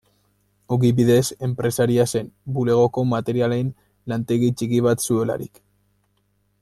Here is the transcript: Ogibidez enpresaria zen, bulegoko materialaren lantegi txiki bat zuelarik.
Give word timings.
Ogibidez 0.75 1.21
enpresaria 1.47 2.05
zen, 2.15 2.31
bulegoko 2.55 3.03
materialaren 3.11 3.71
lantegi 4.13 4.51
txiki 4.63 4.81
bat 4.89 5.07
zuelarik. 5.09 5.63